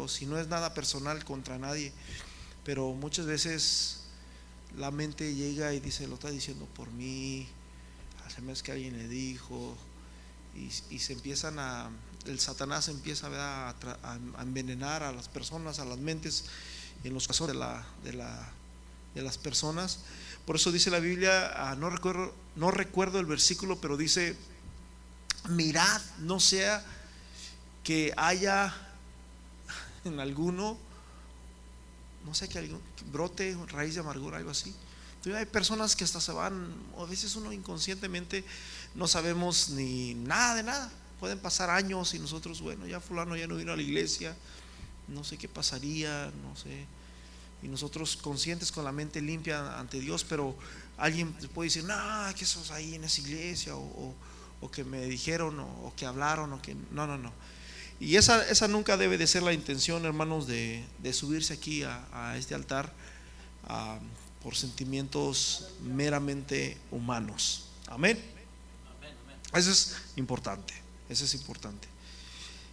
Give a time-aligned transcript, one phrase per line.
[0.00, 1.92] Dios y no es nada personal contra nadie,
[2.64, 4.00] pero muchas veces
[4.76, 7.46] la mente llega y dice, lo está diciendo por mí,
[8.26, 9.76] hace mes que alguien le dijo,
[10.54, 11.90] y, se empiezan a,
[12.26, 13.70] el Satanás empieza a,
[14.02, 16.44] a, envenenar a las personas, a las mentes,
[17.04, 18.50] en los casos de, la, de, la,
[19.14, 20.00] de las personas.
[20.44, 24.36] Por eso dice la Biblia, ah, no, recuerdo, no recuerdo el versículo, pero dice,
[25.48, 26.84] mirad, no sea
[27.84, 28.74] que haya
[30.04, 30.78] en alguno,
[32.24, 32.70] no sé, que
[33.12, 34.74] brote, raíz de amargura, algo así.
[35.34, 38.44] hay personas que hasta se van, a veces uno inconscientemente
[38.94, 40.92] no sabemos ni nada de nada.
[41.18, 44.34] Pueden pasar años y nosotros, bueno, ya fulano ya no vino a la iglesia,
[45.08, 46.86] no sé qué pasaría, no sé.
[47.62, 50.56] Y nosotros conscientes con la mente limpia ante Dios, pero
[50.96, 51.94] alguien puede decir, no,
[52.34, 54.14] que eso es ahí en esa iglesia, o,
[54.72, 56.74] que me dijeron, o, que hablaron, o que...
[56.90, 57.32] No, no, no.
[58.00, 60.82] Y esa, esa nunca debe de ser la intención, hermanos, de,
[61.12, 62.90] subirse aquí a, este altar
[64.42, 67.66] por sentimientos meramente humanos.
[67.88, 68.18] Amén.
[69.52, 70.72] Eso es importante,
[71.10, 71.88] eso es importante.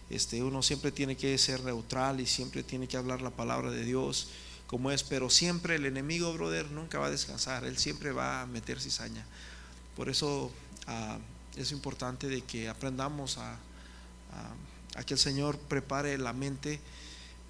[0.08, 3.84] Este, uno siempre tiene que ser neutral y siempre tiene que hablar la palabra de
[3.84, 4.28] Dios
[4.66, 8.46] como es, pero siempre el enemigo, brother, nunca va a descansar, él siempre va a
[8.46, 9.24] meter cizaña.
[9.96, 10.52] Por eso
[10.86, 11.18] ah,
[11.56, 13.58] es importante de que aprendamos a
[15.04, 16.80] que el Señor prepare la mente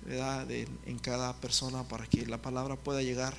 [0.07, 3.35] en cada persona para que la palabra pueda llegar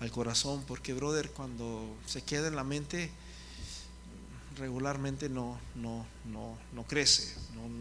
[0.00, 3.10] al corazón, porque brother, cuando se queda en la mente,
[4.56, 7.34] regularmente no, no, no, no crece,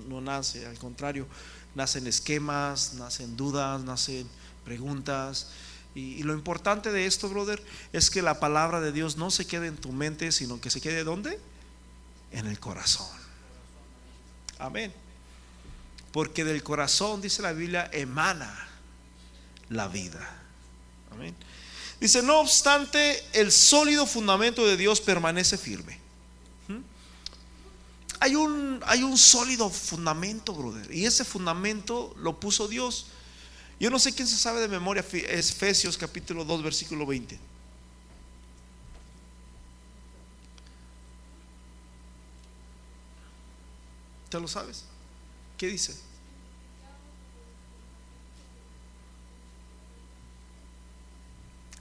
[0.08, 1.28] no, nace, al contrario,
[1.76, 4.28] nacen esquemas, nacen dudas, nacen
[4.66, 5.50] preguntas.
[5.96, 7.64] Y, y, lo importante de esto, brother,
[7.94, 10.82] es que la palabra de Dios no se quede en tu mente, sino que se
[10.82, 11.40] quede ¿dónde?
[12.32, 13.08] En el corazón.
[14.60, 14.94] Amén.
[16.12, 18.68] Porque del corazón, dice la Biblia, emana
[19.70, 20.38] la vida.
[21.12, 21.36] Amén.
[22.00, 26.00] Dice, no obstante, el sólido fundamento de Dios permanece firme.
[26.68, 26.80] ¿Mm?
[28.22, 30.94] Hay un, hay un sólido fundamento, brother.
[30.96, 33.08] Y ese fundamento lo puso Dios.
[33.80, 37.40] Yo no sé quién se sabe de memoria Efesios capítulo 2, versículo 20.
[44.30, 44.86] ¿Te lo sabes?
[45.58, 46.09] ¿Qué dice?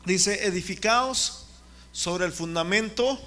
[0.09, 1.45] Dice, edificaos
[1.93, 3.21] sobre el fundamento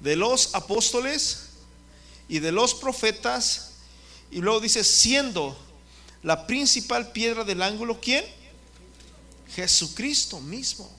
[0.00, 1.50] de los apóstoles
[2.30, 3.72] y de los profetas.
[4.30, 5.54] Y luego dice, siendo
[6.22, 8.24] la principal piedra del ángulo, ¿quién?
[9.54, 10.90] Jesucristo mismo.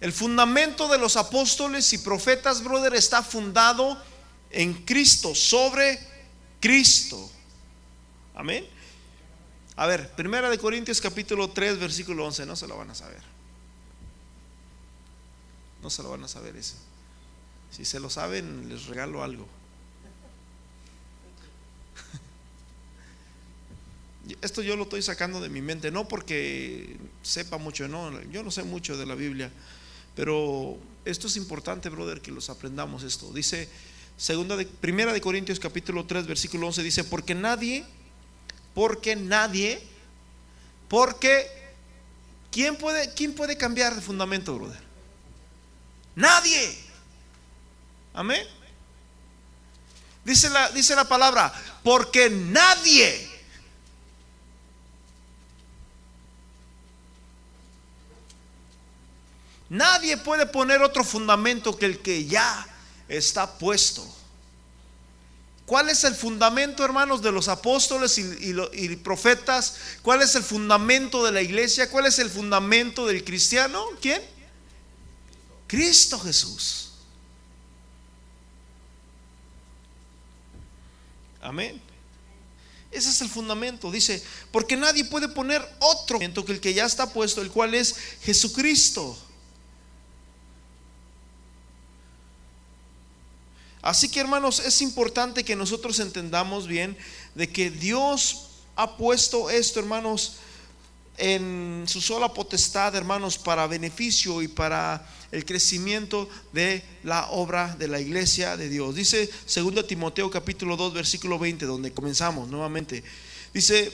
[0.00, 4.02] El fundamento de los apóstoles y profetas, brother, está fundado
[4.48, 6.00] en Cristo, sobre
[6.58, 7.32] Cristo.
[8.36, 8.64] Amén.
[9.76, 13.22] A ver, Primera de Corintios capítulo 3, versículo 11, no se lo van a saber.
[15.82, 16.76] No se lo van a saber ese.
[17.70, 19.48] Si se lo saben, les regalo algo.
[24.42, 28.50] Esto yo lo estoy sacando de mi mente, no porque sepa mucho, no, yo no
[28.50, 29.50] sé mucho de la Biblia.
[30.14, 33.32] Pero esto es importante, brother, que los aprendamos esto.
[33.32, 33.68] Dice,
[34.16, 37.84] segunda de, primera de Corintios capítulo 3, versículo 11, dice, porque nadie,
[38.76, 39.82] porque nadie,
[40.86, 41.50] porque,
[42.52, 44.82] ¿quién puede, quién puede cambiar de fundamento, brother?
[46.14, 46.78] Nadie.
[48.12, 48.46] Amén.
[50.26, 51.50] Dice la, dice la palabra,
[51.82, 53.32] porque nadie
[59.68, 62.64] Nadie puede poner otro fundamento que el que ya
[63.08, 64.15] está puesto.
[65.66, 69.74] ¿Cuál es el fundamento, hermanos, de los apóstoles y, profetas?
[70.00, 71.90] ¿Cuál es el fundamento de la iglesia?
[71.90, 73.84] ¿Cuál es el fundamento del cristiano?
[74.00, 74.22] ¿Quién?
[75.66, 76.92] Cristo Jesús.
[81.42, 81.82] Amén.
[82.92, 83.90] Ese es el fundamento.
[83.90, 87.96] Dice, porque nadie puede poner otro que el que ya está puesto, el cual es
[88.22, 89.18] Jesucristo.
[93.86, 96.96] Así que hermanos, es importante que nosotros entendamos bien
[97.36, 100.38] de que Dios ha puesto esto, hermanos,
[101.18, 107.86] en su sola potestad, hermanos, para beneficio y para el crecimiento de la obra de
[107.86, 108.96] la iglesia de Dios.
[108.96, 113.04] Dice 2 Timoteo capítulo 2 versículo 20, donde comenzamos nuevamente.
[113.54, 113.92] Dice,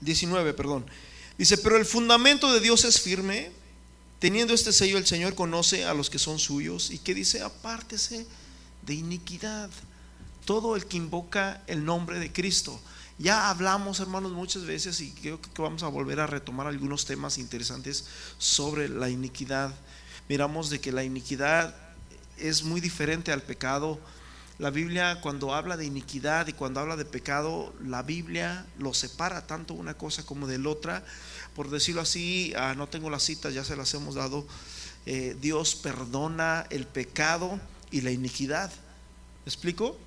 [0.00, 0.86] Diecinueve, perdón.
[1.36, 3.57] Dice, pero el fundamento de Dios es firme
[4.18, 8.26] Teniendo este sello, el Señor conoce a los que son suyos y que dice, apártese
[8.82, 9.70] de iniquidad.
[10.44, 12.80] Todo el que invoca el nombre de Cristo.
[13.18, 17.38] Ya hablamos, hermanos, muchas veces y creo que vamos a volver a retomar algunos temas
[17.38, 18.06] interesantes
[18.38, 19.74] sobre la iniquidad.
[20.28, 21.74] Miramos de que la iniquidad
[22.36, 24.00] es muy diferente al pecado.
[24.58, 29.46] La Biblia cuando habla de iniquidad y cuando habla de pecado, la Biblia lo separa
[29.46, 31.04] tanto una cosa como de la otra
[31.58, 34.46] por decirlo así, ah, no tengo las citas, ya se las hemos dado,
[35.06, 37.58] eh, Dios perdona el pecado
[37.90, 38.70] y la iniquidad.
[38.70, 39.98] ¿Me explico?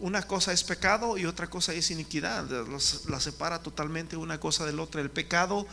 [0.00, 2.48] Una cosa es pecado y otra cosa es iniquidad.
[3.06, 4.98] la separa totalmente una cosa del otro.
[4.98, 5.66] El pecado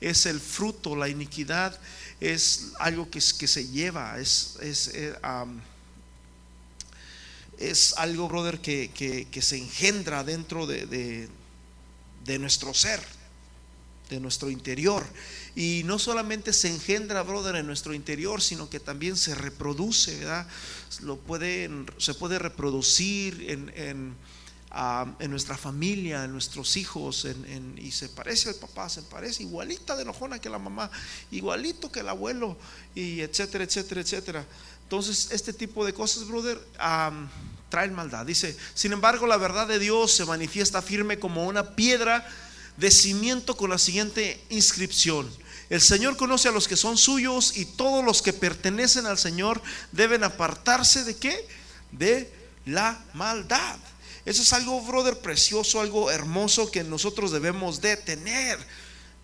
[0.00, 1.76] es el fruto, la iniquidad
[2.20, 5.18] es algo que, que se lleva, es, es, eh,
[7.58, 11.28] es algo, brother, que, que, se engendra dentro de,
[12.24, 13.00] de nuestro ser
[14.08, 15.04] de nuestro interior.
[15.54, 20.46] Y no solamente se engendra, brother, en nuestro interior, sino que también se reproduce, ¿verdad?
[21.00, 24.16] Lo puede, se puede reproducir en, en,
[24.70, 27.26] ah, en nuestra familia, en nuestros hijos,
[27.76, 30.90] y se parece al papá, se parece igualita de enojona que la mamá,
[31.30, 32.56] igualito que el abuelo,
[32.94, 34.46] y etcétera, etcétera, etcétera.
[34.86, 36.64] Entonces, este tipo de cosas, brother,
[37.68, 38.24] traen maldad.
[38.24, 42.24] Dice, sin embargo, la verdad de Dios se manifiesta firme como una piedra
[42.76, 45.28] de cimiento con la siguiente inscripción.
[45.70, 49.60] El Señor conoce a los que son suyos y todos los que pertenecen al Señor
[49.90, 51.48] deben apartarse de qué?
[51.90, 52.32] De
[52.64, 53.76] la maldad.
[54.24, 58.56] Eso es algo, brother, precioso, algo hermoso que nosotros debemos de tener.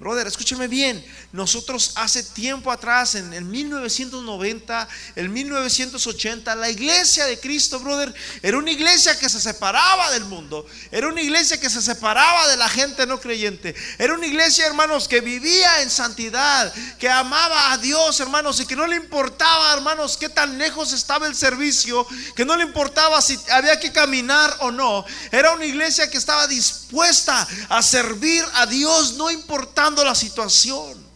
[0.03, 1.05] Brother, escúcheme bien.
[1.31, 8.13] Nosotros hace tiempo atrás, en el 1990, el 1980, la iglesia de Cristo, brother,
[8.43, 10.67] era una iglesia que se separaba del mundo.
[10.91, 13.77] Era una iglesia que se separaba de la gente no creyente.
[13.97, 18.75] Era una iglesia, hermanos, que vivía en santidad, que amaba a Dios, hermanos, y que
[18.75, 22.05] no le importaba, hermanos, qué tan lejos estaba el servicio,
[22.35, 25.05] que no le importaba si había que caminar o no.
[25.31, 31.13] Era una iglesia que estaba dispuesta a servir a Dios, no importando la situación.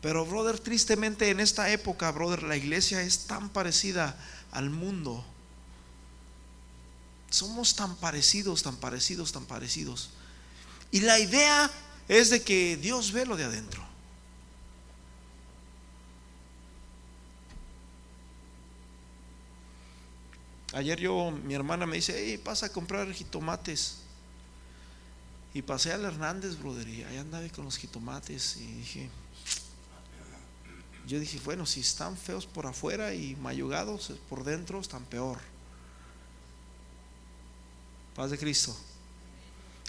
[0.00, 4.16] Pero, brother, tristemente en esta época, brother, la iglesia es tan parecida
[4.50, 5.24] al mundo.
[7.28, 10.10] Somos tan parecidos, tan parecidos, tan parecidos.
[10.90, 11.70] Y la idea
[12.08, 13.89] es de que Dios ve lo de adentro.
[20.72, 23.98] Ayer yo, mi hermana me dice, hey, pasa a comprar jitomates.
[25.52, 28.56] Y pasé al Hernández, brother, y ahí andaba con los jitomates.
[28.56, 29.10] Y dije,
[31.08, 35.38] yo dije, bueno, si están feos por afuera y mayugados por dentro, están peor.
[38.14, 38.76] Paz de Cristo.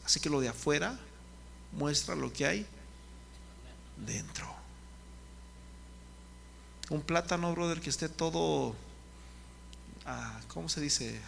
[0.04, 1.00] Así que lo de afuera
[1.74, 2.66] muestra lo que hay
[3.98, 4.52] dentro.
[6.90, 8.76] Un plátano, brother, que esté todo
[10.48, 11.20] ¿cómo se dice?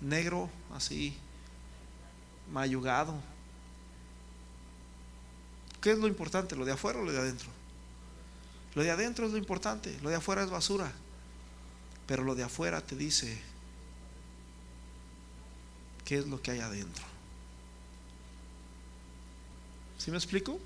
[0.00, 1.16] Negro, así,
[2.52, 3.14] mayugado.
[5.80, 6.56] ¿Qué es lo importante?
[6.56, 7.48] ¿Lo de afuera o lo de adentro?
[8.74, 10.92] Lo de adentro es lo importante, lo de afuera es basura.
[12.06, 13.40] Pero lo de afuera te dice
[16.04, 17.04] qué es lo que hay adentro.
[19.98, 20.58] ¿Sí me explico?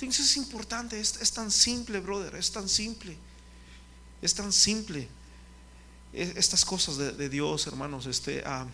[0.00, 3.16] Es importante, es, es tan simple, brother, es tan simple.
[4.20, 5.08] Es tan simple.
[6.12, 8.66] E, estas cosas de, Dios, hermanos, este, ah,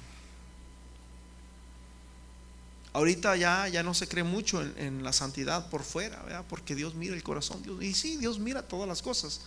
[2.93, 7.15] ahorita ya, ya no se cree mucho en, la santidad por fuera, porque Dios mira
[7.15, 7.63] el corazón.
[7.63, 9.43] Dios, y sí, Dios mira todas las cosas.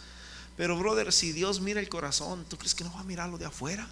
[0.56, 3.38] Pero, brother, si Dios mira el corazón, ¿tú crees que no va a mirar lo
[3.38, 3.88] de afuera?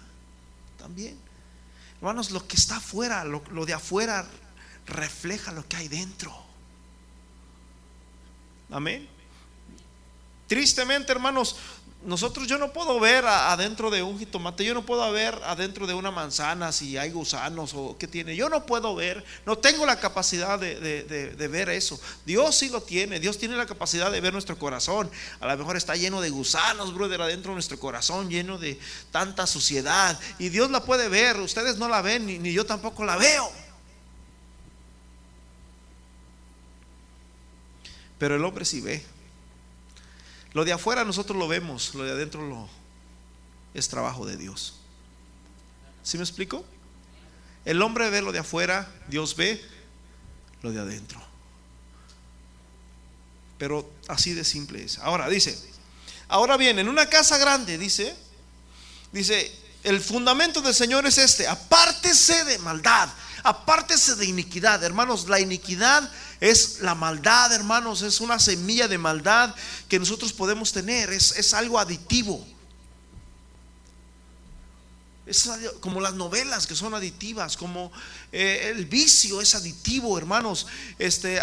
[0.78, 1.16] También.
[1.96, 4.26] Hermanos, lo que está afuera, lo, lo de afuera
[4.86, 6.36] refleja lo que hay dentro.
[8.70, 9.08] Amén.
[10.48, 11.56] Tristemente, hermanos,
[12.04, 15.94] nosotros yo no puedo ver adentro de un jitomate, yo no puedo ver adentro de
[15.94, 18.36] una manzana si hay gusanos o qué tiene.
[18.36, 22.00] Yo no puedo ver, no tengo la capacidad de, ver eso.
[22.24, 25.10] Dios sí lo tiene, Dios tiene la capacidad de ver nuestro corazón.
[25.40, 28.78] A lo mejor está lleno de gusanos, brother, adentro de nuestro corazón, lleno de
[29.10, 30.18] tanta suciedad.
[30.38, 33.50] Y Dios la puede ver, ustedes no la ven, ni, ni yo tampoco la veo.
[38.18, 39.15] Pero el hombre sí ve.
[40.56, 42.66] Lo de afuera nosotros lo vemos, lo de adentro lo,
[43.74, 44.76] es trabajo de Dios.
[46.02, 46.64] ¿Sí me explico?
[47.66, 49.62] El hombre ve lo de afuera, Dios ve
[50.62, 51.20] lo de adentro.
[53.58, 54.98] Pero así de simple es.
[55.00, 55.62] Ahora dice,
[56.26, 58.16] ahora bien, en una casa grande, dice,
[59.12, 59.54] dice,
[59.86, 63.08] el fundamento del Señor es este, apártese de maldad,
[63.44, 64.82] apártese de iniquidad.
[64.82, 69.54] Hermanos, la iniquidad es la maldad, hermanos, es una semilla de maldad
[69.88, 72.44] que nosotros podemos tener, es, es algo aditivo.
[75.24, 77.92] Es como las novelas que son aditivas, como
[78.32, 80.66] eh, el vicio es aditivo, hermanos.
[80.98, 81.40] Este,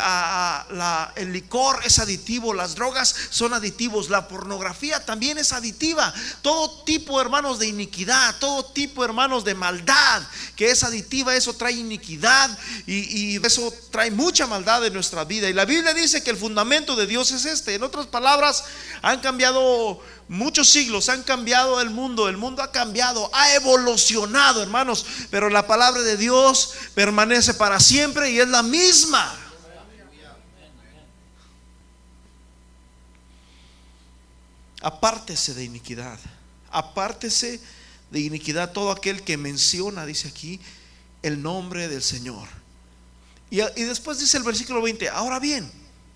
[1.15, 6.13] el licor es aditivo, las drogas son aditivos, la pornografía también es aditiva.
[6.41, 10.23] Todo tipo, hermanos, de iniquidad, todo tipo, hermanos, de maldad
[10.55, 15.49] que es aditiva, eso trae iniquidad y, y eso trae mucha maldad en nuestra vida.
[15.49, 17.75] Y la Biblia dice que el fundamento de Dios es este.
[17.75, 18.63] En otras palabras,
[19.01, 25.05] han cambiado muchos siglos, han cambiado el mundo, el mundo ha cambiado, ha evolucionado, hermanos,
[25.29, 29.39] pero la palabra de Dios permanece para siempre y es la misma.
[34.81, 36.19] Apártese de iniquidad,
[36.69, 37.61] apártese
[38.11, 40.59] de iniquidad todo aquel que menciona, dice aquí,
[41.21, 42.47] el nombre del Señor.
[43.49, 45.71] Y, y después dice el versículo 20, ahora bien,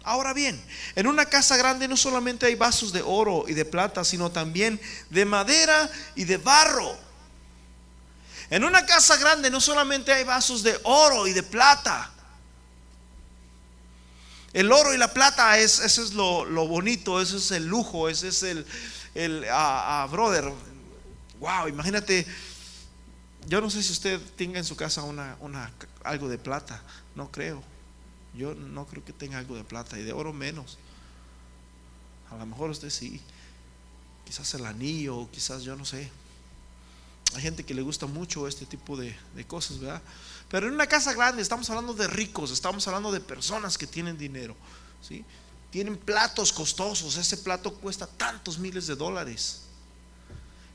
[0.08, 0.58] Ahora bien,
[0.96, 4.80] en una casa grande no solamente hay vasos de oro y de plata, sino también
[5.10, 6.98] de madera y de barro.
[8.50, 12.12] En una casa grande no solamente hay vasos de oro y de plata.
[14.54, 18.30] El oro y la plata es, eso es lo, bonito, eso es el lujo, ese
[18.30, 18.66] es el,
[19.14, 19.46] el
[20.10, 20.52] brother.
[21.40, 22.26] Wow, imagínate.
[23.46, 25.72] Yo no sé si usted tenga en su casa una, una,
[26.04, 26.82] algo de plata,
[27.16, 27.64] no creo.
[28.34, 30.78] Yo no creo que tenga algo de plata y de oro menos.
[32.30, 33.22] A lo mejor usted sí.
[34.26, 36.10] Quizás el anillo, quizás yo no sé.
[37.36, 39.16] Hay gente que le gusta mucho este tipo de,
[39.48, 40.02] cosas, ¿verdad?
[40.50, 44.18] Pero en una casa grande estamos hablando de ricos, estamos hablando de personas que tienen
[44.18, 44.56] dinero,
[45.08, 45.26] ¿sí?
[45.70, 49.62] Tienen platos costosos, ese plato cuesta tantos miles de dólares,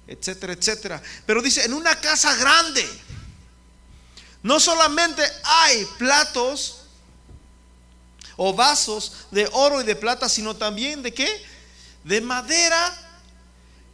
[0.07, 1.03] etcétera, etcétera.
[1.25, 2.87] Pero dice, en una casa grande,
[4.43, 6.83] no solamente hay platos
[8.37, 11.45] o vasos de oro y de plata, sino también de qué?
[12.05, 13.02] De madera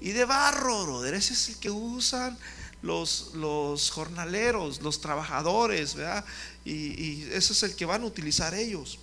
[0.01, 2.39] y de barro, Ese es el que usan
[2.83, 6.25] los, los jornaleros, los trabajadores, ¿verdad?
[6.65, 8.99] Y, y ese es el que van a utilizar ellos.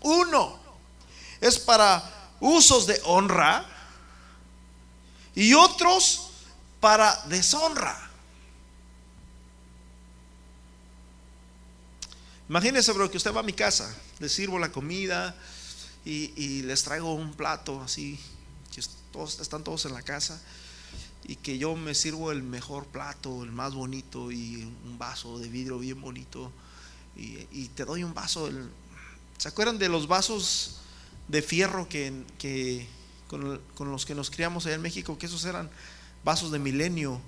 [0.00, 0.58] Uno
[1.40, 3.66] es para usos de honra
[5.34, 6.30] y otros
[6.80, 8.10] para deshonra.
[12.48, 15.36] Imagínense, bro, que usted va a mi casa, le sirvo la comida
[16.04, 18.18] y, les traigo un plato así,
[18.74, 20.40] que todos, están todos en la casa,
[21.24, 25.48] y que yo me sirvo el mejor plato, el más bonito, y un vaso de
[25.48, 26.52] vidrio bien bonito,
[27.16, 28.48] y, te doy un vaso.
[29.36, 30.80] ¿Se acuerdan de los vasos
[31.28, 32.86] de fierro que,
[33.28, 35.18] con, los que nos criamos allá en México?
[35.18, 35.70] Que esos eran
[36.24, 37.20] vasos de milenio,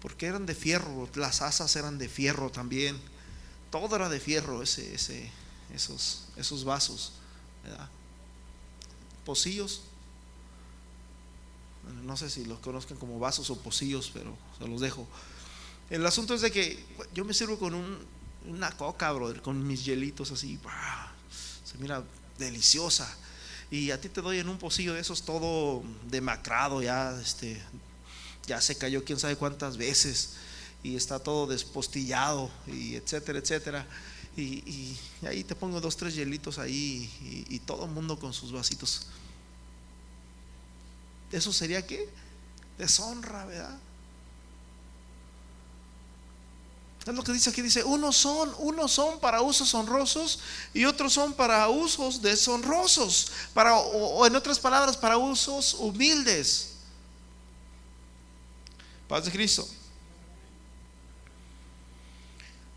[0.00, 2.98] porque eran de fierro, las asas eran de fierro también
[3.70, 4.94] todo era de fierro, ese,
[5.74, 7.12] esos, esos vasos.
[9.24, 9.82] Pocillos.
[12.04, 15.06] No sé si los conozcan como vasos o pocillos, pero se los dejo.
[15.90, 17.98] El asunto es de que yo me sirvo con un,
[18.46, 20.58] una coca, brother, con mis hielitos así.
[21.64, 22.02] Se mira
[22.38, 23.08] deliciosa.
[23.70, 27.60] Y a ti te doy en un pocillo de esos todo demacrado, ya, este,
[28.46, 30.36] ya se cayó quién sabe cuántas veces
[30.82, 33.86] y está todo despostillado y etcétera, etcétera.
[34.36, 37.10] Y, ahí te pongo dos, tres hielitos ahí
[37.48, 39.06] y, todo el mundo con sus vasitos.
[41.30, 42.08] ¿Eso sería qué?
[42.78, 43.78] Deshonra, ¿verdad?
[47.06, 50.40] Es lo que dice aquí, dice, unos son, unos son para usos honrosos
[50.74, 56.74] y otros son para usos deshonrosos, para, o en otras palabras, para usos humildes.
[59.08, 59.66] Paz de Cristo.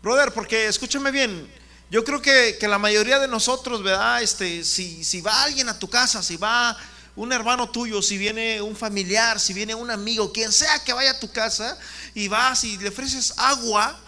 [0.02, 1.52] Brother, porque escúchame bien,
[1.90, 4.22] yo creo que, la mayoría de nosotros, ¿verdad?
[4.22, 6.74] Este, si, si va alguien a tu casa, si va
[7.14, 11.10] un hermano tuyo, si viene un familiar, si viene un amigo, quien sea que vaya
[11.10, 11.78] a tu casa
[12.14, 13.98] y vas y le ofreces agua,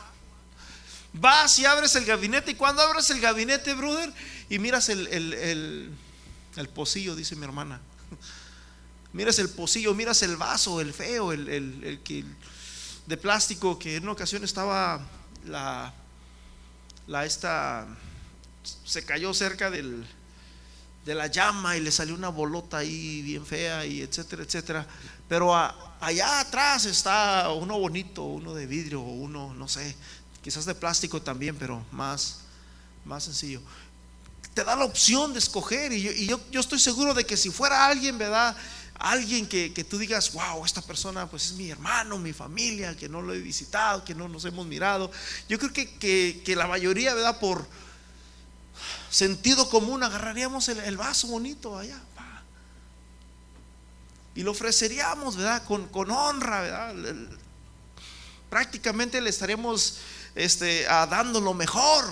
[1.12, 4.12] vas y abres el gabinete y cuando abres el gabinete, brother,
[4.48, 7.80] y miras el, el, pocillo, dice mi hermana,
[9.12, 12.24] miras el pocillo, miras el vaso, el feo, el, el que
[13.06, 15.00] de plástico que en una ocasión estaba
[15.44, 15.92] la,
[17.06, 17.86] la esta
[18.84, 20.06] se cayó cerca del,
[21.04, 24.86] de la llama y le salió una bolota ahí bien fea y etcétera, etcétera.
[25.28, 29.96] Pero allá atrás está uno bonito, uno de vidrio uno, no sé,
[30.42, 32.40] quizás de plástico también, pero más,
[33.04, 33.60] más sencillo.
[34.54, 37.86] Te da la opción de escoger y, yo, yo, estoy seguro de que si fuera
[37.86, 38.56] alguien, ¿verdad?
[38.98, 43.22] alguien que, tú digas, wow, esta persona pues es mi hermano, mi familia, que no
[43.22, 45.10] lo he visitado, que no nos hemos mirado.
[45.48, 47.38] Yo creo que, la mayoría, ¿verdad?
[47.38, 47.66] Por
[49.14, 52.00] sentido común agarraríamos el, vaso bonito allá.
[54.34, 55.62] Y lo ofreceríamos, ¿verdad?
[55.64, 57.14] Con, con honra, ¿verdad?
[58.50, 59.98] Prácticamente le estaríamos
[60.34, 62.04] este, dando lo mejor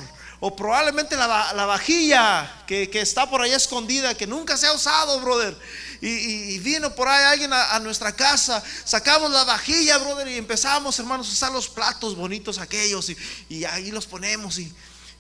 [0.45, 5.57] o probablemente la, vajilla que, está por allá escondida, que nunca se ha usado, brother.
[6.01, 11.29] Y, vino por ahí alguien a, nuestra casa, sacamos la vajilla, brother, y empezamos, hermanos,
[11.29, 13.11] a usar los platos bonitos aquellos,
[13.49, 14.73] y, ahí los ponemos, y,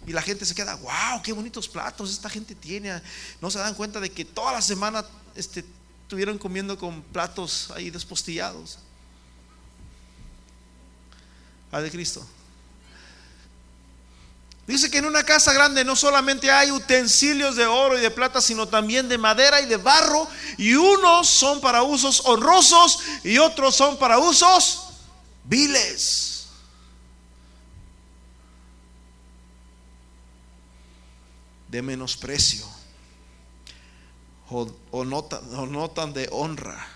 [0.06, 3.00] la gente se queda, wow, qué bonitos platos esta gente tiene.
[3.40, 5.04] No se dan cuenta de que toda la semana
[5.36, 5.64] este,
[6.02, 8.78] estuvieron comiendo con platos ahí despostillados.
[11.70, 12.26] A de Cristo.
[14.66, 18.40] Dice que en una casa grande no solamente hay utensilios de oro y de plata,
[18.40, 20.28] sino también de madera y de barro.
[20.56, 24.84] Y unos son para usos honrosos y otros son para usos
[25.44, 26.31] viles.
[31.72, 32.66] De menosprecio
[34.50, 36.86] o, o, no tan de honra.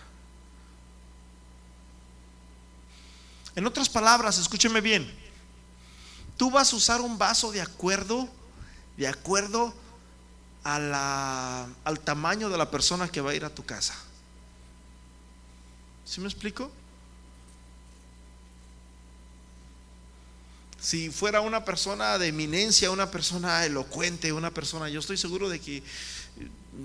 [3.54, 5.26] En otras palabras, escúcheme bien
[6.36, 8.28] Tú vas a usar un vaso de acuerdo,
[8.96, 9.72] de acuerdo
[10.64, 13.94] al tamaño de la persona que va a ir a tu casa.
[16.04, 16.70] ¿Sí me explico?
[20.86, 25.58] Si fuera una persona de eminencia, una persona elocuente, una persona, yo estoy seguro de
[25.58, 25.82] que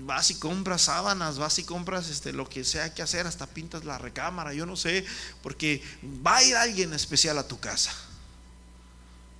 [0.04, 3.84] vas y compras sábanas, vas y compras este, lo que sea que hacer, hasta pintas
[3.84, 5.04] la recámara, yo no sé,
[5.40, 5.80] porque
[6.26, 7.92] va a ir alguien especial a tu casa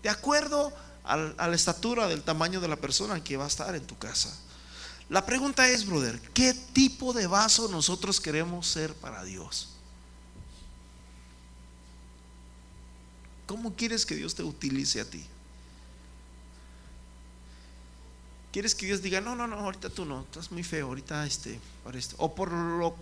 [0.05, 3.85] de acuerdo a la estatura del tamaño de la persona que va a estar en
[3.85, 4.33] tu casa.
[5.09, 9.72] La pregunta es, brother, ¿qué tipo de vaso nosotros queremos ser para Dios?
[13.53, 15.23] ¿Cómo quieres que Dios te utilice a ti?
[18.51, 21.61] ¿Quieres que Dios diga, no, no, no, ahorita tú no, estás muy feo, ahorita este,
[21.85, 22.17] para esto?
[22.19, 22.97] O por lo...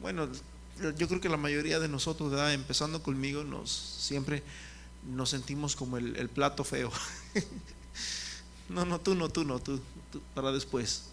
[0.00, 0.28] Bueno,
[0.96, 4.44] yo creo que la mayoría de nosotros, empezando conmigo, nos siempre
[5.02, 6.92] nos sentimos como el, plato feo.
[8.68, 9.80] no, no, tú no, tú no, tú,
[10.32, 11.06] para después.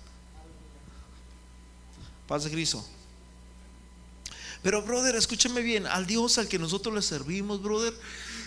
[2.28, 2.86] Paz de Cristo.
[4.64, 7.94] Pero, brother, escúchame bien, al Dios al que nosotros le servimos, brother,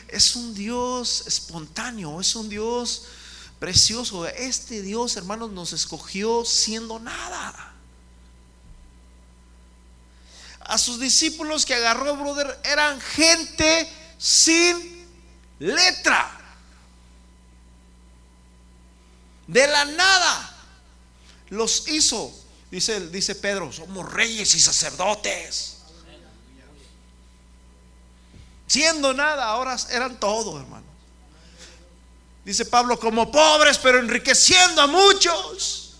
[0.09, 3.05] es un Dios espontáneo, es un Dios
[3.59, 4.26] precioso.
[4.26, 7.74] Este Dios, hermanos, nos escogió siendo nada
[10.68, 15.07] a sus discípulos que agarró, brother, eran gente sin
[15.59, 16.33] letra.
[19.46, 20.57] De la nada
[21.50, 22.33] los hizo,
[22.70, 25.75] dice, dice Pedro, somos reyes y sacerdotes.
[28.66, 30.87] Siendo nada, ahora eran todo, hermano.
[32.44, 35.94] Dice Pablo, como pobres, pero enriqueciendo a muchos.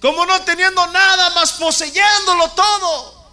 [0.00, 3.30] Como no teniendo nada, más poseyéndolo todo.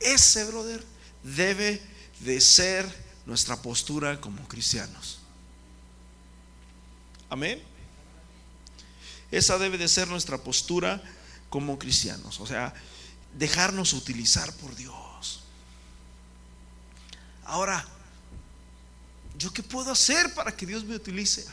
[0.00, 0.84] Ese, brother,
[1.22, 1.82] debe
[2.20, 2.86] de ser
[3.24, 5.18] nuestra postura como cristianos.
[7.30, 7.62] Amén.
[9.30, 11.02] Esa debe de ser nuestra postura
[11.50, 12.40] como cristianos.
[12.40, 12.74] O sea,
[13.38, 15.40] dejarnos utilizar por Dios.
[17.44, 17.86] Ahora,
[19.38, 21.46] ¿yo qué puedo hacer para que Dios me utilice?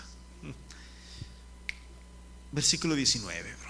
[2.52, 3.64] Versículo 19.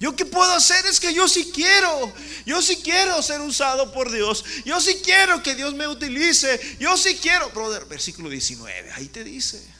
[0.00, 2.12] Yo qué puedo hacer es que yo sí quiero,
[2.46, 6.96] yo sí quiero ser usado por Dios, yo sí quiero que Dios me utilice, yo
[6.96, 9.77] sí quiero, brother, versículo 19, ahí te dice.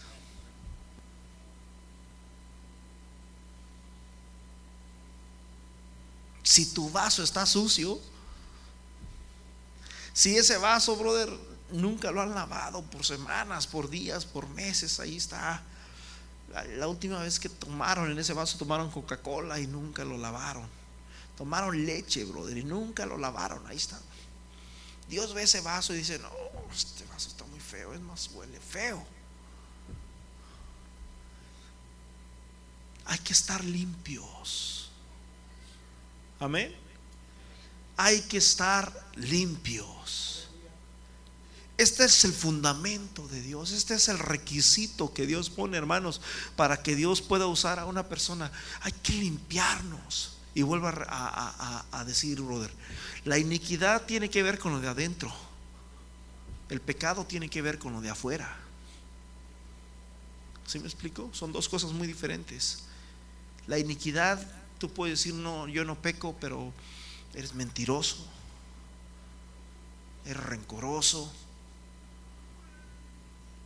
[6.48, 8.00] Si tu vaso está sucio,
[10.14, 11.28] si ese vaso, brother,
[11.70, 15.62] nunca lo han lavado por semanas, por días, por meses, ahí está
[16.48, 20.66] la, última vez que tomaron en ese vaso, tomaron Coca-Cola y nunca lo lavaron.
[21.36, 23.66] Tomaron leche, brother, y nunca lo lavaron.
[23.66, 24.00] Ahí está.
[25.06, 26.30] Dios ve ese vaso y dice, no,
[26.72, 29.06] este vaso está muy feo, es más, huele feo.
[33.04, 34.87] Hay que estar limpios.
[36.40, 36.74] Amén.
[37.96, 40.48] Hay que estar limpios.
[41.78, 46.20] Este es el fundamento de Dios, este es el requisito que Dios pone, hermanos,
[46.56, 48.50] para que Dios pueda usar a una persona.
[48.80, 50.34] Hay que limpiarnos.
[50.54, 52.72] Y vuelvo a, decir, brother,
[53.24, 55.32] la iniquidad tiene que ver con lo de adentro.
[56.68, 58.58] El pecado tiene que ver con lo de afuera.
[60.66, 61.30] ¿Sí me explico?
[61.32, 62.80] Son dos cosas muy diferentes.
[63.68, 64.44] La iniquidad,
[64.78, 66.72] tú puedes decir, no, yo no peco, pero
[67.34, 68.26] eres mentiroso,
[70.24, 71.32] eres rencoroso.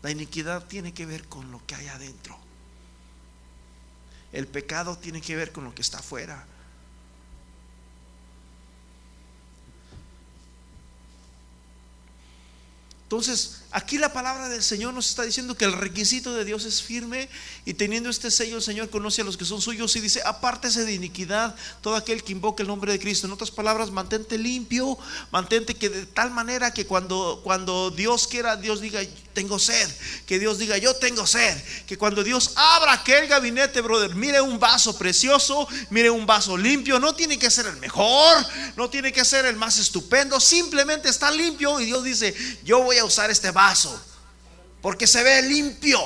[0.02, 2.36] La iniquidad tiene que ver con lo que hay adentro.
[4.32, 6.46] El pecado tiene que ver con lo que está afuera.
[13.04, 16.82] Entonces, aquí la palabra del Señor nos está diciendo que el requisito de Dios es
[16.82, 17.28] firme
[17.64, 20.84] y teniendo este sello el Señor conoce a los que son suyos y dice, apártese
[20.84, 23.26] de iniquidad todo aquel que invoque el nombre de Cristo.
[23.26, 24.98] En otras palabras, mantente limpio,
[25.30, 29.00] mantente que de tal manera que cuando, cuando Dios quiera, Dios diga,
[29.32, 29.90] tengo sed,
[30.26, 31.56] que Dios diga, yo tengo sed,
[31.86, 37.00] que cuando Dios abra aquel gabinete, brother, mire un vaso precioso, mire un vaso limpio,
[37.00, 38.36] no tiene que ser el mejor,
[38.76, 42.98] no tiene que ser el más estupendo, simplemente está limpio y Dios dice, yo voy
[42.98, 43.61] a usar este vaso
[44.80, 46.00] porque se ve limpio.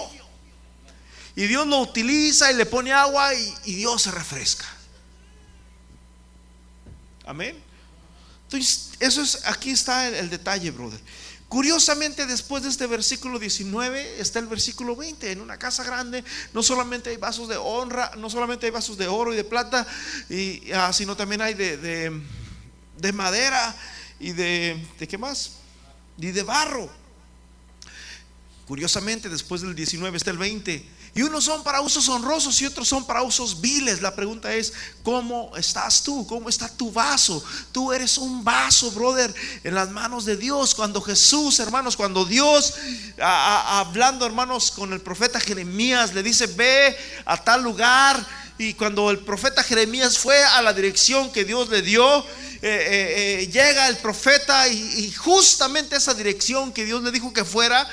[1.34, 4.64] Y Dios lo utiliza y le pone agua y, Dios se refresca.
[7.26, 7.62] Amén.
[8.44, 11.00] Entonces, eso es, aquí está el, detalle, brother.
[11.48, 15.30] Curiosamente, después de este versículo 19 está el versículo 20.
[15.30, 19.06] En una casa grande no solamente hay vasos de honra, no solamente hay vasos de
[19.06, 19.86] oro y de plata,
[20.28, 22.22] y, ah, sino también hay de, de,
[22.96, 23.76] de madera
[24.18, 25.52] y de, ¿de qué más?
[26.18, 27.05] Y de barro.
[28.66, 30.84] Curiosamente, después del 19 está el 20.
[31.14, 34.02] Y unos son para usos honrosos y otros son para usos viles.
[34.02, 34.72] La pregunta es,
[35.04, 36.26] ¿cómo estás tú?
[36.26, 37.42] ¿Cómo está tu vaso?
[37.70, 40.74] Tú eres un vaso, brother, en las manos de Dios.
[40.74, 42.74] Cuando Jesús, hermanos, cuando Dios,
[43.18, 48.26] hablando, hermanos, con el profeta Jeremías, le dice, ve a tal lugar.
[48.58, 52.26] Y cuando el profeta Jeremías fue a la dirección que Dios le dio, eh,
[52.62, 57.88] eh, eh, llega el profeta y justamente esa dirección que Dios le dijo que fuera,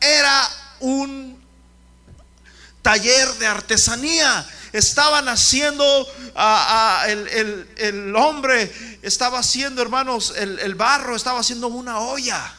[0.00, 0.48] era
[0.80, 1.38] un
[2.82, 4.46] taller de artesanía.
[4.72, 5.84] Estaban haciendo,
[7.06, 12.54] el, hombre estaba haciendo, hermanos, el, barro estaba haciendo una olla.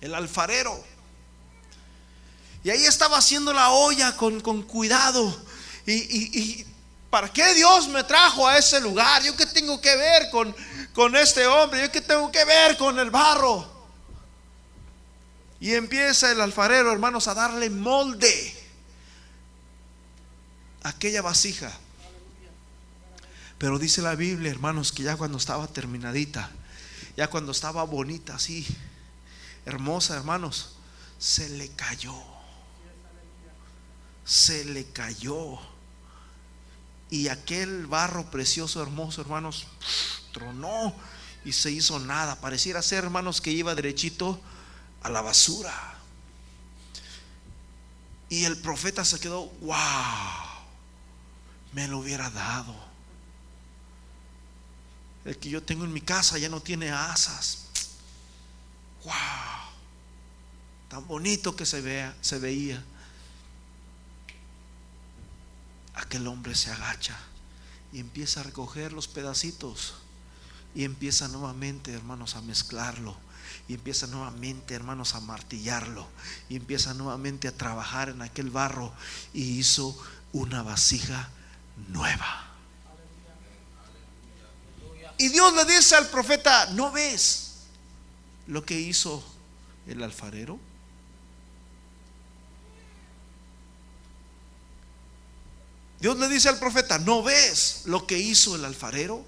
[0.00, 0.84] El alfarero.
[2.62, 5.44] Y ahí estaba haciendo la olla con, cuidado.
[5.86, 6.66] Y, y,
[7.08, 9.22] ¿para qué Dios me trajo a ese lugar?
[9.22, 10.54] ¿Yo qué tengo que ver con,
[10.94, 11.82] con este hombre?
[11.82, 13.80] ¿Yo qué tengo que ver con el barro?
[15.60, 18.54] Y empieza el alfarero, hermanos, a darle molde
[20.82, 21.70] a aquella vasija.
[23.58, 26.50] Pero dice la Biblia, hermanos, que ya cuando estaba terminadita,
[27.14, 28.66] ya cuando estaba bonita, así,
[29.66, 30.76] hermosa, hermanos,
[31.18, 32.14] se le cayó.
[34.24, 35.58] Se le cayó.
[37.10, 39.66] Y aquel barro precioso, hermoso, hermanos,
[40.32, 40.94] tronó
[41.44, 42.40] y se hizo nada.
[42.40, 44.40] Pareciera ser, hermanos, que iba derechito
[45.02, 45.98] a la basura.
[48.28, 49.76] Y el profeta se quedó, wow,
[51.72, 52.74] me lo hubiera dado.
[55.24, 57.66] El que yo tengo en mi casa ya no tiene asas.
[59.04, 59.12] Wow,
[60.88, 62.84] tan bonito que se vea, se veía.
[66.00, 67.14] Aquel hombre se agacha
[67.92, 69.94] y empieza a recoger los pedacitos
[70.74, 73.14] y empieza nuevamente, hermanos, a mezclarlo
[73.68, 76.08] y empieza nuevamente, hermanos, a martillarlo
[76.48, 78.94] y empieza nuevamente a trabajar en aquel barro
[79.34, 79.94] y hizo
[80.32, 81.28] una vasija
[81.88, 82.46] nueva.
[85.18, 87.56] Y Dios le dice al profeta, ¿no ves
[88.46, 89.22] lo que hizo
[89.86, 90.58] el alfarero?
[96.00, 99.24] Dios le dice al profeta, ¿no ves lo que hizo el alfarero?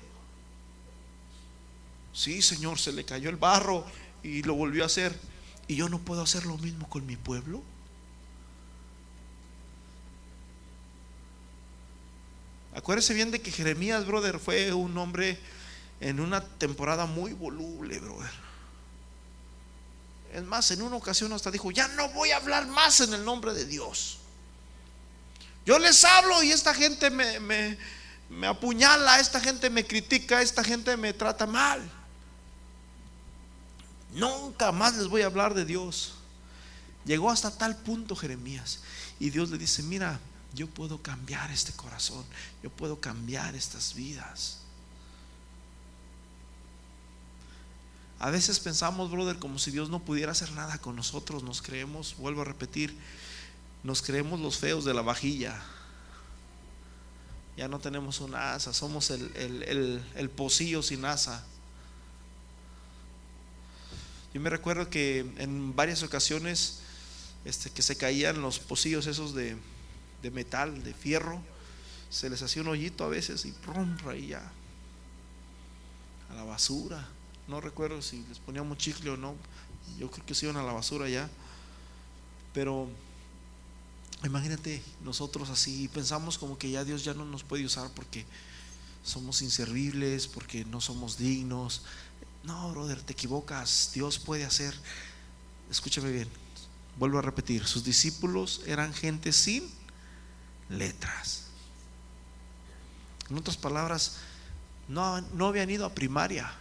[2.15, 3.85] Sí, Señor, se le cayó el barro
[4.23, 5.19] y lo volvió a hacer.
[5.69, 7.63] ¿Y yo no puedo hacer lo mismo con mi pueblo?
[12.75, 15.39] Acuérdese bien de que Jeremías, brother, fue un hombre
[16.01, 18.31] en una temporada muy voluble, brother.
[20.33, 23.25] Es más, en una ocasión hasta dijo, ya no voy a hablar más en el
[23.25, 24.22] nombre de Dios.
[25.65, 27.79] Yo les hablo y esta gente me, me,
[28.29, 31.81] me apuñala, esta gente me critica, esta gente me trata mal.
[34.13, 36.15] Nunca más les voy a hablar de Dios.
[37.05, 38.81] Llegó hasta tal punto Jeremías.
[39.19, 40.21] Y Dios le dice, mira,
[40.55, 42.25] yo puedo cambiar este corazón.
[42.63, 44.59] Yo puedo cambiar estas vidas.
[48.19, 51.43] A veces pensamos, brother, como si Dios no pudiera hacer nada con nosotros.
[51.43, 52.97] Nos creemos, vuelvo a repetir,
[53.83, 55.61] nos creemos los feos de la vajilla.
[57.57, 61.45] Ya no tenemos una asa, somos el, el, el pocillo sin asa.
[64.33, 66.81] Yo me recuerdo que en varias ocasiones
[67.45, 69.57] este, que se caían los pocillos esos de,
[70.23, 71.43] de metal, de fierro,
[72.09, 73.97] se les hacía un hoyito a veces y ¡prum!
[74.29, 74.51] ya
[76.31, 77.09] a la basura.
[77.49, 79.35] No recuerdo si les poníamos chicle o no.
[79.99, 81.29] Yo creo que se iban a la basura ya.
[82.55, 82.89] Pero
[84.25, 88.25] imagínate nosotros así pensamos como que ya Dios ya no nos puede usar porque
[89.03, 91.83] somos inservibles, porque no somos dignos.
[92.45, 93.91] No, brother, te equivocas.
[93.95, 94.75] Dios puede hacer.
[95.71, 96.29] Escúchame bien.
[96.99, 97.67] Vuelvo a repetir.
[97.67, 99.69] Sus discípulos eran gente sin
[100.69, 101.47] letras.
[103.29, 104.19] En otras palabras,
[104.89, 106.53] no, no habían ido a primaria.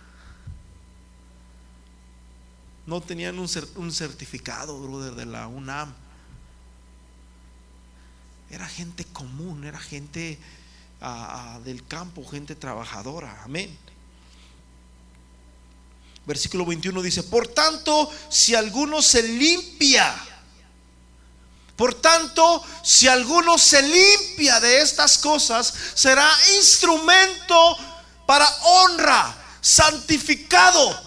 [2.87, 5.93] No tenían un, un certificado, brother, de la UNAM.
[8.51, 10.37] Era gente común, era gente
[11.63, 13.41] del campo, gente trabajadora.
[13.43, 13.75] Amén.
[16.25, 20.13] Versículo 21 dice, por tanto, si alguno se limpia,
[21.75, 27.77] por tanto, si alguno se limpia de estas cosas, será instrumento
[28.27, 31.01] para honra, santificado,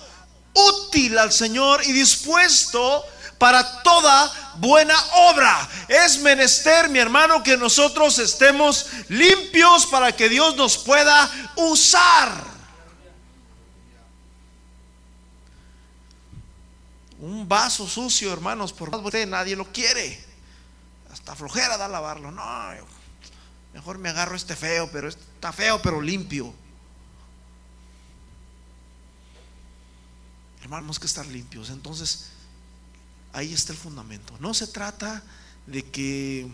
[0.54, 3.04] útil al Señor y dispuesto
[3.38, 4.94] para toda buena
[5.30, 5.68] obra.
[5.88, 12.54] Es menester, mi hermano, que nosotros estemos limpios para que Dios nos pueda usar.
[17.18, 20.22] Un vaso sucio, hermanos, por más nadie lo quiere.
[21.10, 22.30] Hasta flojera da lavarlo.
[22.30, 22.42] No,
[23.72, 26.52] mejor me agarro este feo, pero está feo, pero limpio.
[30.60, 31.70] Hermanos, que estar limpios.
[31.70, 32.30] Entonces,
[33.34, 34.34] ahí está el fundamento.
[34.40, 35.22] No se trata
[35.66, 36.48] de que,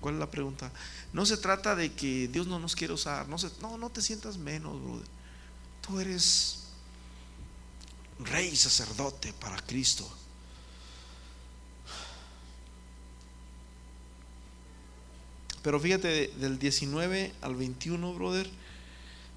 [0.00, 0.72] ¿cuál es la pregunta?
[1.12, 3.28] No se trata de que Dios no nos quiere usar.
[3.28, 5.06] No, no, no te sientas menos, brother.
[5.86, 6.64] Tú eres
[8.18, 10.10] rey sacerdote para Cristo.
[15.62, 18.48] Pero fíjate, del 19 al 21, brother,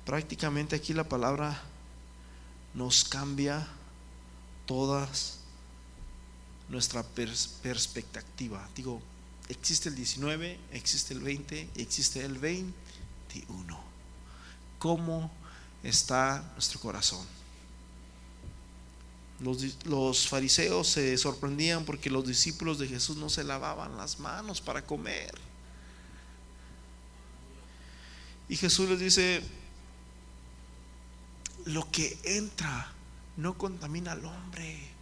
[0.05, 1.61] prácticamente aquí la palabra
[2.73, 3.67] nos cambia
[4.65, 5.40] todas
[6.71, 8.67] nuestra perspectiva.
[8.75, 9.01] Digo,
[9.49, 13.79] existe el 19, existe el 20 y existe el 21.
[14.79, 15.31] ¿Cómo
[15.83, 17.25] está nuestro corazón?
[19.41, 24.61] Los, los, fariseos se sorprendían porque los discípulos de Jesús no se lavaban las manos
[24.61, 25.33] para comer.
[28.47, 29.41] Y Jesús les dice,
[31.65, 32.93] lo que entra
[33.37, 35.00] no contamina al hombre.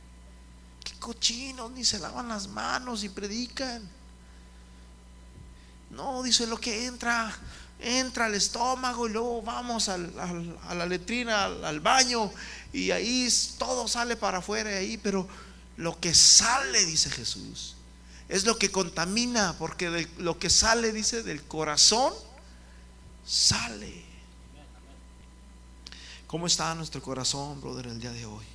[0.99, 3.87] Cochinos, ni se lavan las manos y predican.
[5.89, 7.35] No, dice lo que entra,
[7.79, 12.31] entra al estómago y luego vamos a la letrina, al, baño
[12.71, 15.27] y ahí todo sale para afuera ahí, pero
[15.77, 17.75] lo que sale, dice Jesús,
[18.27, 22.13] es lo que contamina, porque lo que sale, dice, del corazón,
[23.25, 24.05] sale.
[26.27, 28.45] ¿Cómo está nuestro corazón, brother, el día de hoy?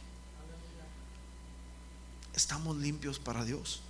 [2.35, 3.81] Estamos limpios para Dios.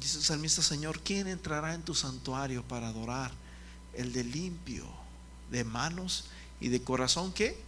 [0.00, 3.32] Dice el salmista, Señor, ¿quién entrará en tu santuario para adorar?
[3.94, 4.86] El de limpio,
[5.50, 6.26] de manos
[6.60, 7.58] y de corazón, ¿qué?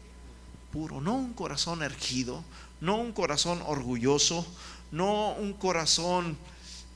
[0.73, 2.45] Puro, no un corazón ergido,
[2.81, 4.47] no un corazón orgulloso,
[4.91, 6.37] no un corazón,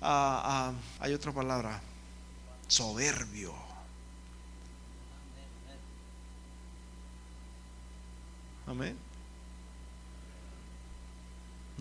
[0.03, 1.81] ah, hay otra palabra,
[2.69, 3.55] soberbio.
[8.67, 9.12] Amén.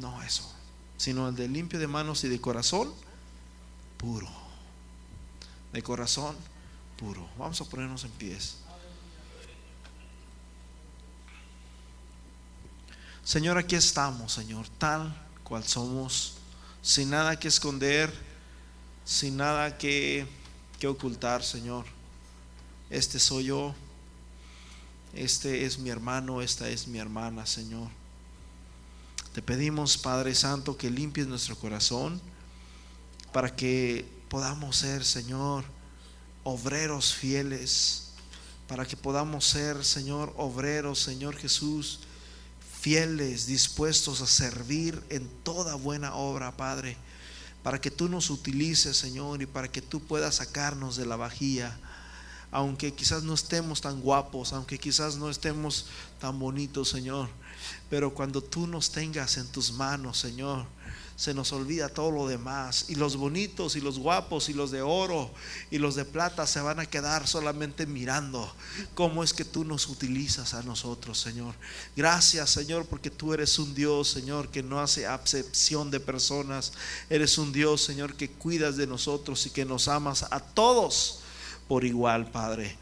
[0.02, 0.52] No eso,
[0.98, 2.92] sino el de limpio de manos y de corazón
[3.98, 4.28] puro.
[5.72, 6.36] De corazón
[6.98, 7.30] puro.
[7.38, 8.58] Vamos a ponernos en pies.
[13.24, 16.34] Señor, aquí estamos, Señor, tal cual somos,
[16.82, 18.12] sin nada que esconder,
[19.06, 20.26] sin nada que,
[20.80, 21.86] que ocultar, Señor.
[22.90, 23.76] Este soy yo.
[25.14, 28.01] Este es mi hermano, esta es mi hermana, Señor.
[29.34, 32.20] Te pedimos, Padre Santo, que limpies nuestro corazón
[33.32, 35.64] para que podamos ser, Señor,
[36.44, 38.10] obreros fieles,
[38.68, 42.02] para que podamos ser, Señor, obreros, Señor Jesús,
[42.82, 46.98] fieles, dispuestos a servir en toda buena obra, Padre,
[47.64, 51.80] para que tú nos utilices, Señor, y para que tú puedas sacarnos de la vajilla
[52.52, 55.86] aunque quizás no estemos tan guapos, aunque quizás no estemos
[56.20, 57.30] tan bonitos, Señor.
[57.90, 60.66] Pero cuando tú nos tengas en tus manos, Señor,
[61.16, 62.86] se nos olvida todo lo demás.
[62.90, 65.32] Y los bonitos y los guapos y los de oro
[65.70, 68.52] y los de plata se van a quedar solamente mirando
[68.96, 71.54] cómo es que tú nos utilizas a nosotros, Señor.
[71.96, 76.74] Gracias, Señor, porque tú eres un Dios, Señor, que no hace acepción de personas.
[77.08, 81.21] Eres un Dios, Señor, que cuidas de nosotros y que nos amas a todos
[81.72, 82.76] por igual, Padre.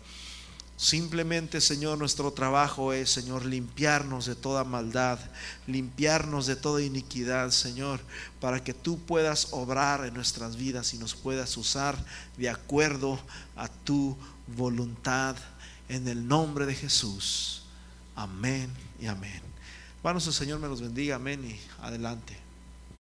[0.75, 5.19] Simplemente, Señor, nuestro trabajo es, Señor, limpiarnos de toda maldad,
[5.67, 7.99] limpiarnos de toda iniquidad, Señor,
[8.41, 12.04] para que tú puedas obrar en nuestras vidas y nos puedas usar
[12.36, 13.19] de acuerdo
[13.56, 14.17] a tu
[14.58, 15.36] voluntad.
[15.88, 17.65] En el nombre de Jesús.
[18.15, 19.43] Amén y amén.
[20.04, 21.17] El Señor me los bendiga.
[21.17, 22.48] Amén y adelante.